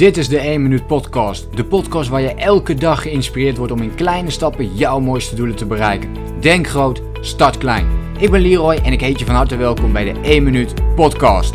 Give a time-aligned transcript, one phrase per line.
[0.00, 1.56] Dit is de 1 Minuut Podcast.
[1.56, 5.56] De podcast waar je elke dag geïnspireerd wordt om in kleine stappen jouw mooiste doelen
[5.56, 6.40] te bereiken.
[6.40, 8.14] Denk groot, start klein.
[8.18, 11.54] Ik ben Leroy en ik heet je van harte welkom bij de 1 Minuut Podcast.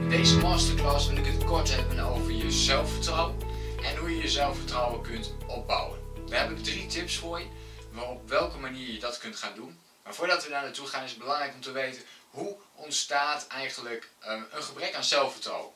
[0.00, 3.34] In deze masterclass wil ik het kort hebben over je zelfvertrouwen
[3.82, 5.98] en hoe je je zelfvertrouwen kunt opbouwen.
[6.28, 7.46] Daar heb ik drie tips voor je,
[8.10, 9.76] op welke manier je dat kunt gaan doen.
[10.04, 12.02] Maar voordat we daar naartoe gaan is het belangrijk om te weten
[12.34, 15.72] hoe ontstaat eigenlijk ehm, een gebrek aan zelfvertrouwen.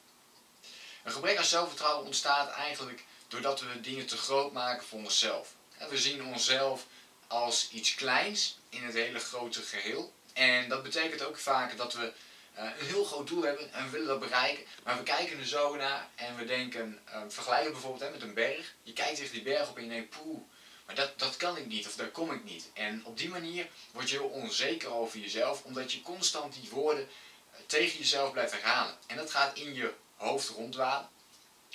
[1.04, 5.54] Een gebrek aan zelfvertrouwen ontstaat eigenlijk doordat we dingen te groot maken voor onszelf.
[5.88, 6.86] We zien onszelf
[7.26, 10.12] als iets kleins in het hele grote geheel.
[10.32, 12.12] En dat betekent ook vaak dat we
[12.54, 14.64] eh, een heel groot doel hebben en willen dat bereiken.
[14.84, 18.74] Maar we kijken er zo naar en we denken, uh, vergelijken bijvoorbeeld met een berg.
[18.82, 20.40] Je kijkt tegen die berg op en je denkt, poeh,
[20.88, 22.70] maar dat, dat kan ik niet of daar kom ik niet.
[22.72, 27.08] En op die manier word je heel onzeker over jezelf, omdat je constant die woorden
[27.52, 28.94] eh, tegen jezelf blijft herhalen.
[29.06, 31.08] En dat gaat in je hoofd rondwalen,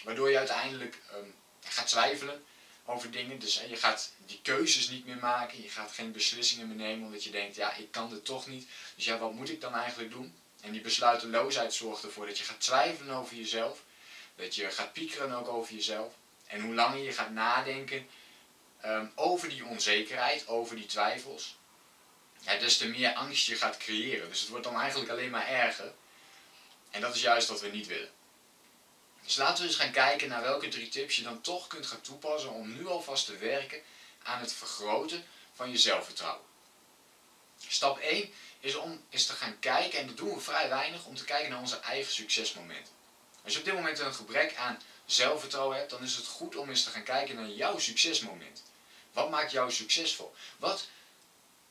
[0.04, 1.30] waardoor je uiteindelijk ehm,
[1.64, 2.44] gaat twijfelen
[2.86, 3.40] over dingen.
[3.40, 7.24] Dus je gaat die keuzes niet meer maken, je gaat geen beslissingen meer nemen, omdat
[7.24, 8.68] je denkt, ja, ik kan dit toch niet.
[8.96, 10.36] Dus ja, wat moet ik dan eigenlijk doen?
[10.62, 13.84] En die besluiteloosheid zorgt ervoor dat je gaat twijfelen over jezelf,
[14.36, 16.14] dat je gaat piekeren ook over jezelf.
[16.48, 18.08] En hoe langer je gaat nadenken,
[18.84, 21.56] Ehm, over die onzekerheid, over die twijfels,
[22.40, 24.30] ja, des te meer angst je gaat creëren.
[24.30, 25.94] Dus het wordt dan eigenlijk alleen maar erger.
[26.90, 28.12] En dat is juist wat we niet willen.
[29.24, 32.02] Dus laten we eens gaan kijken naar welke drie tips je dan toch kunt gaan
[32.02, 33.82] toepassen om nu alvast te werken
[34.24, 36.46] aan het vergroten van je zelfvertrouwen.
[37.68, 41.16] Stap 1 is om eens te gaan kijken, en dat doen we vrij weinig, om
[41.16, 42.94] te kijken naar onze eigen succesmomenten.
[43.44, 46.70] Als je op dit moment een gebrek aan zelfvertrouwen hebt, dan is het goed om
[46.70, 48.64] eens te gaan kijken naar jouw succesmoment.
[49.14, 50.36] Wat maakt jou succesvol?
[50.58, 50.88] Wat,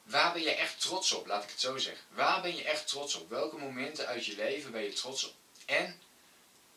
[0.03, 1.27] waar ben je echt trots op?
[1.27, 2.05] Laat ik het zo zeggen.
[2.09, 3.31] Waar ben je echt trots op?
[3.31, 5.35] Welke momenten uit je leven ben je trots op?
[5.65, 6.01] En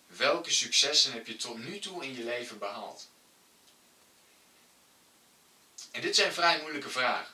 [0.08, 3.08] welke successen heb je tot nu toe in je leven behaald?
[5.92, 7.34] En dit zijn vrij moeilijke vragen.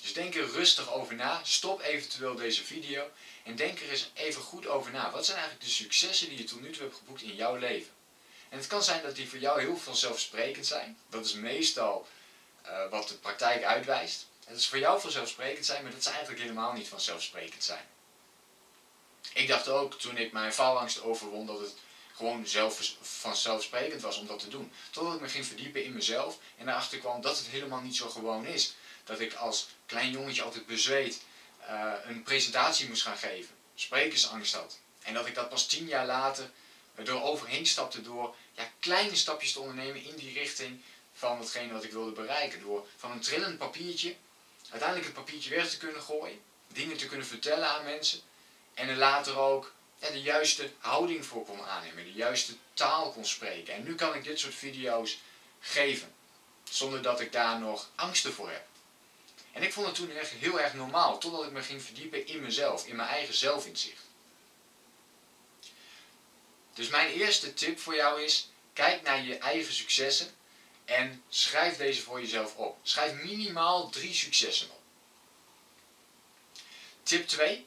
[0.00, 1.40] Dus denk er rustig over na.
[1.44, 3.10] Stop eventueel deze video
[3.44, 5.10] en denk er eens even goed over na.
[5.10, 7.92] Wat zijn eigenlijk de successen die je tot nu toe hebt geboekt in jouw leven?
[8.48, 10.98] En het kan zijn dat die voor jou heel vanzelfsprekend zijn.
[11.08, 12.06] Dat is meestal
[12.66, 14.26] uh, wat de praktijk uitwijst.
[14.44, 17.88] Het is voor jou vanzelfsprekend zijn, maar dat is eigenlijk helemaal niet vanzelfsprekend zijn.
[19.32, 21.74] Ik dacht ook toen ik mijn faalangst overwon dat het
[22.14, 24.72] gewoon zelf, vanzelfsprekend was om dat te doen.
[24.90, 28.08] Totdat ik me ging verdiepen in mezelf en erachter kwam dat het helemaal niet zo
[28.08, 28.74] gewoon is.
[29.04, 31.20] Dat ik als klein jongetje altijd bezweet
[31.68, 33.54] uh, een presentatie moest gaan geven.
[33.74, 34.78] Sprekersangst had.
[35.02, 36.50] En dat ik dat pas tien jaar later
[36.94, 40.82] er overheen stapte door ja, kleine stapjes te ondernemen in die richting
[41.20, 42.60] van hetgene wat ik wilde bereiken.
[42.60, 44.16] Door van een trillend papiertje
[44.70, 48.20] uiteindelijk het papiertje weg te kunnen gooien, dingen te kunnen vertellen aan mensen
[48.74, 53.74] en er later ook de juiste houding voor kon aannemen, de juiste taal kon spreken.
[53.74, 55.18] En nu kan ik dit soort video's
[55.60, 56.14] geven,
[56.70, 58.66] zonder dat ik daar nog angsten voor heb.
[59.52, 62.42] En ik vond het toen echt heel erg normaal, totdat ik me ging verdiepen in
[62.42, 64.02] mezelf, in mijn eigen zelfinzicht.
[66.74, 70.38] Dus mijn eerste tip voor jou is, kijk naar je eigen successen
[70.90, 72.78] en schrijf deze voor jezelf op.
[72.82, 74.80] Schrijf minimaal drie successen op.
[77.02, 77.66] Tip 2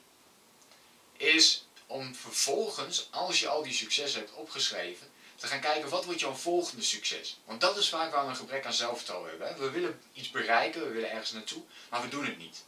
[1.16, 6.20] is om vervolgens, als je al die successen hebt opgeschreven, te gaan kijken wat wordt
[6.20, 7.38] jouw volgende succes.
[7.44, 9.58] Want dat is vaak waar we een gebrek aan zelfvertrouwen hebben.
[9.58, 12.64] We willen iets bereiken, we willen ergens naartoe, maar we doen het niet.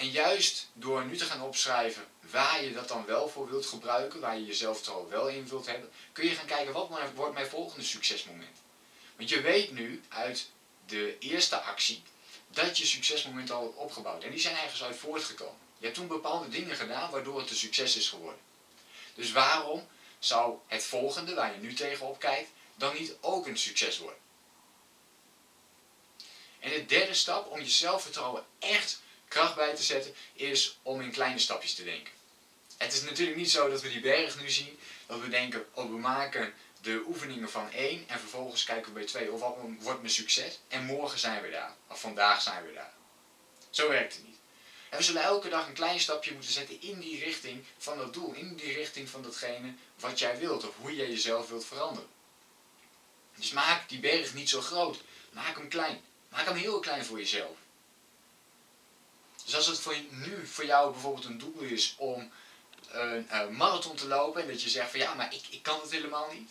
[0.00, 4.20] En juist door nu te gaan opschrijven waar je dat dan wel voor wilt gebruiken,
[4.20, 7.46] waar je jezelf er wel in wilt hebben, kun je gaan kijken wat wordt mijn
[7.46, 8.56] volgende succesmoment.
[9.16, 10.50] Want je weet nu uit
[10.86, 12.02] de eerste actie
[12.48, 14.24] dat je succesmomenten al hebt opgebouwd.
[14.24, 15.58] En die zijn ergens uit voortgekomen.
[15.78, 18.40] Je hebt toen bepaalde dingen gedaan waardoor het een succes is geworden.
[19.14, 19.86] Dus waarom
[20.18, 24.20] zou het volgende, waar je nu tegenop kijkt, dan niet ook een succes worden?
[26.58, 29.00] En de derde stap om je zelfvertrouwen echt
[29.30, 32.12] kracht bij te zetten, is om in kleine stapjes te denken.
[32.76, 35.90] Het is natuurlijk niet zo dat we die berg nu zien, dat we denken, oh
[35.90, 40.00] we maken de oefeningen van 1 en vervolgens kijken we bij 2 of wat wordt
[40.00, 42.92] mijn succes en morgen zijn we daar, of vandaag zijn we daar.
[43.70, 44.38] Zo werkt het niet.
[44.88, 48.14] En we zullen elke dag een klein stapje moeten zetten in die richting van dat
[48.14, 52.08] doel, in die richting van datgene wat jij wilt of hoe jij jezelf wilt veranderen.
[53.34, 55.00] Dus maak die berg niet zo groot,
[55.32, 56.00] maak hem klein.
[56.28, 57.56] Maak hem heel klein voor jezelf.
[59.50, 62.30] Dus als het voor nu voor jou bijvoorbeeld een doel is om
[62.90, 65.90] een, marathon te lopen en dat je zegt van ja, maar ik, ik kan het
[65.90, 66.50] helemaal niet.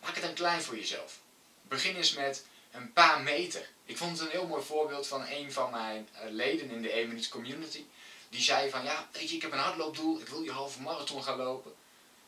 [0.00, 1.18] Maak het dan klein voor jezelf.
[1.62, 3.68] Begin eens met een paar meter.
[3.84, 6.90] Ik vond het een heel mooi voorbeeld van een van mijn eh, leden in de
[6.90, 7.84] 1 Minute Community.
[8.28, 11.22] die zei van ja, weet je, ik heb een hardloopdoel, ik wil die halve marathon
[11.22, 11.74] gaan lopen.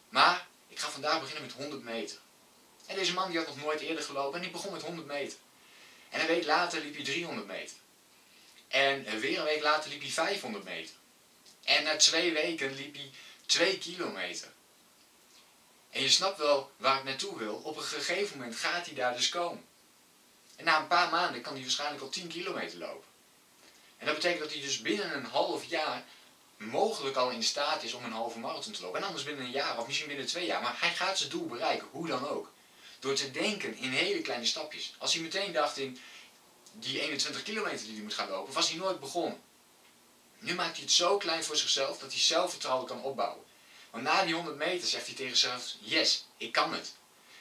[0.08, 2.18] Maar ik ga vandaag beginnen met 100 meter.
[2.86, 5.38] En deze man die had nog nooit eerder gelopen en die begon met 100 meter.
[6.10, 7.76] En een week later liep hij 300 meter.
[8.74, 10.94] En weer een week later liep hij 500 meter.
[11.64, 13.10] En na twee weken liep hij
[13.46, 14.48] 2 kilometer.
[15.90, 17.54] En je snapt wel waar ik naartoe wil.
[17.54, 19.64] Op een gegeven moment gaat hij daar dus komen.
[20.56, 23.08] En na een paar maanden kan hij waarschijnlijk al 10 kilometer lopen.
[23.98, 26.04] En dat betekent dat hij dus binnen een half jaar
[26.56, 29.00] mogelijk al in staat is om een halve marathon te lopen.
[29.00, 30.62] En anders binnen een jaar of misschien binnen twee jaar.
[30.62, 32.52] Maar hij gaat zijn doel bereiken, hoe dan ook.
[32.98, 34.94] Door te denken in hele kleine stapjes.
[34.98, 35.98] Als hij meteen dacht in
[36.74, 39.42] die 21 kilometer die hij moet gaan lopen, was hij nooit begonnen.
[40.38, 43.44] Nu maakt hij het zo klein voor zichzelf dat hij zelfvertrouwen kan opbouwen.
[43.90, 46.92] Want na die 100 meter zegt hij tegen zichzelf, yes, ik kan het.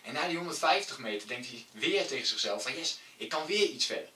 [0.02, 3.68] En na die 150 meter denkt hij weer tegen zichzelf van yes, ik kan weer
[3.68, 4.10] iets verder.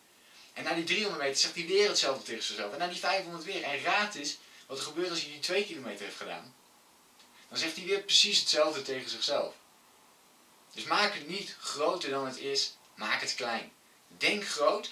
[0.53, 2.73] En na die 300 meter zegt hij weer hetzelfde tegen zichzelf.
[2.73, 3.63] En na die 500 weer.
[3.63, 6.55] En raad is wat er gebeurt als hij die 2 kilometer heeft gedaan.
[7.49, 9.53] Dan zegt hij weer precies hetzelfde tegen zichzelf.
[10.73, 13.71] Dus maak het niet groter dan het is, maak het klein.
[14.07, 14.91] Denk groot,